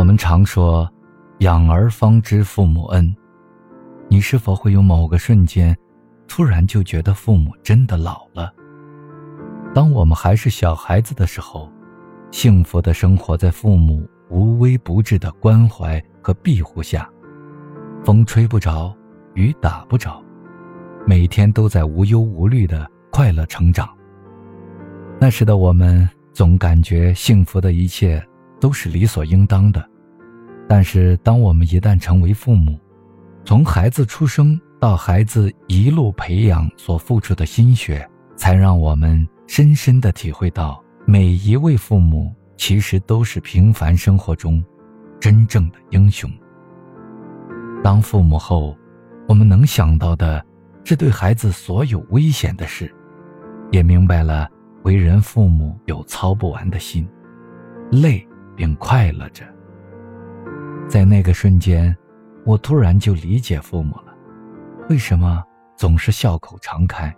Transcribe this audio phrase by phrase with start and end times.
[0.00, 0.90] 我们常说
[1.40, 3.14] “养儿方知父母恩”，
[4.08, 5.76] 你是否会有某个瞬间，
[6.26, 8.50] 突然就觉得父母真的老了？
[9.74, 11.70] 当我们还是小孩子的时候，
[12.30, 17.06] 幸福的生活在父母无微不至的关怀和庇护下，
[18.02, 18.96] 风吹不着，
[19.34, 20.18] 雨打不着，
[21.06, 23.86] 每天都在无忧无虑的快乐成长。
[25.20, 28.26] 那时的我们总感觉幸福的一切
[28.58, 29.89] 都是理所应当的，
[30.70, 32.78] 但是当我们一旦成为父母，
[33.44, 39.26] 从孩子出生到孩子一路培养所付出的心血，才让我们。
[39.48, 44.64] 深深的体会到，每一位父母其实都是平凡生活中
[45.18, 46.30] 真正的英雄。
[47.82, 48.78] 当父母后，
[49.26, 50.40] 我们能想到的
[50.84, 52.94] 是对孩子所有危险的事，
[53.72, 54.48] 也明白了
[54.84, 57.04] 为人父母有操不完的心，
[57.90, 58.24] 累
[58.54, 59.44] 并快乐着。
[60.90, 61.96] 在那个瞬间，
[62.44, 64.12] 我突然就理解父母了，
[64.88, 65.40] 为什么
[65.76, 67.14] 总是笑口常开。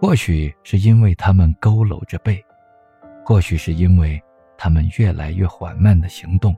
[0.00, 2.40] 或许是因为他们佝偻着背，
[3.24, 4.22] 或许是因为
[4.56, 6.56] 他们越来越缓慢的行动。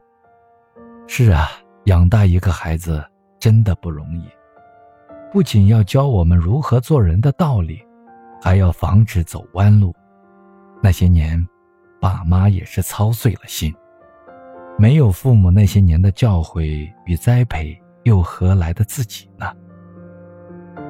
[1.06, 1.48] 是啊，
[1.84, 3.02] 养大一个孩子
[3.38, 4.28] 真的不容易，
[5.32, 7.82] 不仅要教我们如何做人的道理，
[8.42, 9.94] 还要防止走弯路。
[10.82, 11.42] 那些年，
[11.98, 13.74] 爸妈也是操碎了心，
[14.80, 19.46] 没有父母那些年的教诲与栽培，又何来的自己呢？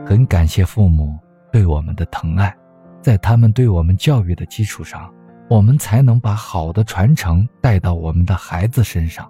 [0.07, 1.19] 很感谢父母。
[1.51, 2.57] 对我们的疼爱，
[3.03, 5.13] 在他们对我们教育的基础上，
[5.49, 9.29] 我们才能把好的传承带到我们的孩子身上。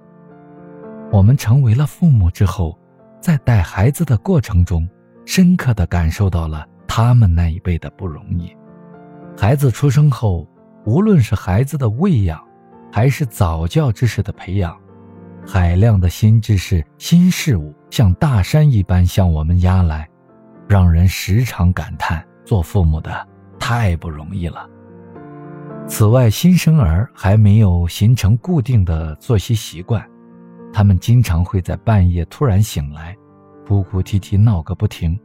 [1.11, 2.79] 我们成为了父母之后，
[3.19, 4.87] 在带孩子的过程中，
[5.25, 8.55] 深刻的感受到了他们那一辈的不容易。
[9.35, 10.47] 孩子出生后，
[10.85, 12.39] 无论是孩子的喂养，
[12.93, 14.77] 还是早教知识的培养，
[15.47, 20.09] 海量的新知识、新事物像大山一般向我们压来。
[20.69, 23.27] 让人时常感叹，做父母的
[23.59, 24.69] 太不容易了。
[25.89, 30.09] 此外，新生儿还没有形成固定的作息习惯，
[30.73, 33.17] 他们经常会在半夜突然醒来，
[33.67, 35.19] 哭哭啼啼闹个不停。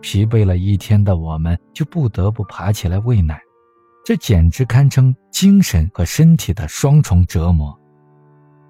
[0.00, 3.38] 疲惫了一天的我们，就不得不爬起来喂奶，
[4.06, 7.76] 这简直堪称精神和身体的双重折磨。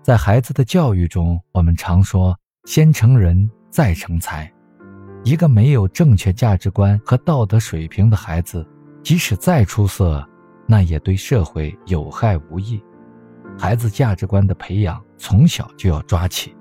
[0.03, 4.51] 在孩子的教育中，我们常说“先成人，再成才”。
[5.25, 8.67] 一个没有正确价值观和道德水平的孩子，
[9.03, 10.27] 即使再出色，
[10.67, 12.83] 那也对社会有害无益。
[13.59, 16.57] 孩子价值观的培养从小就要抓起，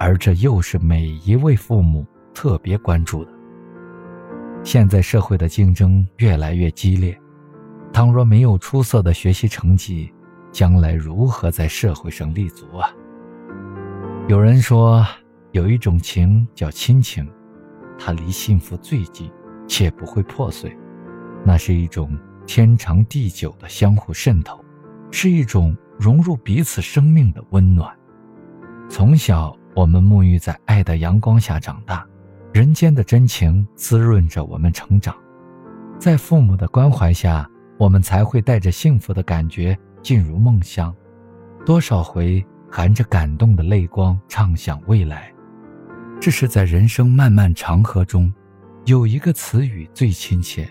[0.00, 2.04] 而这又是每一位父母
[2.34, 3.30] 特别关注的。
[4.64, 7.16] 现在社会的竞争越来越激烈，
[7.92, 10.12] 倘若没有出色的学习成绩，
[10.52, 12.88] 将来如何在社会上立足啊？
[14.28, 15.04] 有人说，
[15.52, 17.28] 有一种情叫亲情。
[17.98, 19.30] 它离幸福最近，
[19.68, 20.74] 且不会破碎。
[21.44, 24.64] 那是一种天长地久的相互渗透，
[25.10, 27.94] 是一种融入彼此生命的温暖。
[28.88, 32.06] 从小，我们沐浴在爱的阳光下长大，
[32.52, 35.14] 人间的真情滋润着我们成长。
[35.98, 37.46] 在父母的关怀下，
[37.80, 40.94] 我们才会带着幸福的感觉进入梦乡。
[41.64, 45.32] 多少回含着感动的泪光，畅想未来。
[46.20, 48.30] 这是在人生漫漫长河中，
[48.84, 50.70] 有一个词语最亲切，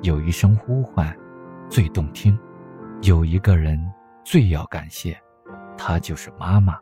[0.00, 1.14] 有一声呼唤
[1.68, 2.38] 最动听，
[3.02, 3.78] 有一个人
[4.24, 5.14] 最要感谢，
[5.76, 6.78] 他就是妈妈。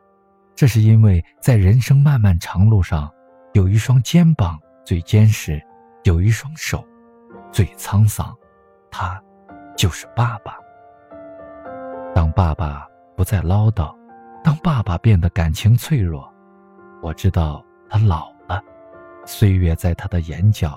[0.55, 3.11] 这是因为在人生漫漫长路上，
[3.55, 4.57] 有一双肩膀
[4.87, 5.61] 最坚实，
[6.05, 6.87] 有一双手
[7.51, 8.33] 最沧桑，
[8.89, 9.21] 他
[9.77, 10.57] 就是爸爸。
[12.15, 13.95] 当爸爸不再唠叨，
[14.43, 16.29] 当爸爸变得感情脆弱，
[17.03, 17.65] 我知道。
[17.87, 18.61] 他老了，
[19.25, 20.77] 岁月在他的眼角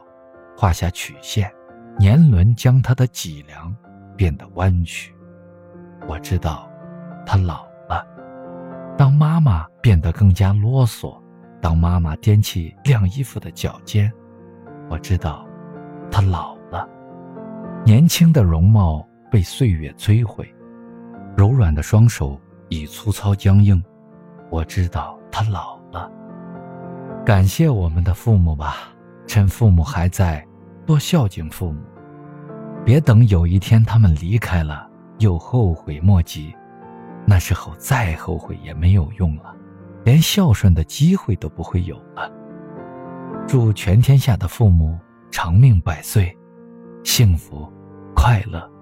[0.56, 1.52] 画下曲线，
[1.97, 3.75] 年轮将他的脊梁
[4.16, 5.16] 变得弯曲。
[6.08, 6.70] 我知道，
[7.26, 8.05] 他老了。
[8.96, 11.20] 当妈妈变得更加啰嗦，
[11.59, 14.11] 当妈妈踮起晾衣服的脚尖，
[14.90, 15.47] 我知道，
[16.11, 16.56] 他老。
[17.87, 20.45] 年轻的容貌被岁月摧毁，
[21.37, 22.37] 柔软的双手
[22.67, 23.81] 已粗糙僵硬。
[24.51, 26.11] 我知道，他老了。
[27.25, 28.93] 感谢我们的父母吧，
[29.25, 30.45] 趁父母还在，
[30.85, 31.79] 多孝敬父母，
[32.84, 34.85] 别等有一天他们离开了，
[35.19, 36.53] 又后悔莫及，
[37.25, 39.55] 那时候再后悔也没有用了，
[40.03, 42.29] 连孝顺的机会都不会有了。
[43.47, 44.99] 祝全天下的父母
[45.31, 46.37] 长命百岁，
[47.05, 47.66] 幸福
[48.17, 48.77] 快乐。